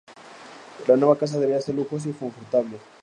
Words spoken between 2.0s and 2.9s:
y confortable.